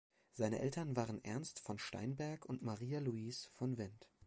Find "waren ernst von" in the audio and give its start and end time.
0.95-1.77